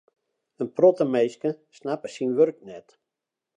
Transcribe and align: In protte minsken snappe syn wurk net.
In 0.65 0.69
protte 0.77 1.05
minsken 1.15 1.53
snappe 1.77 2.09
syn 2.13 2.31
wurk 2.37 2.57
net. 2.69 2.87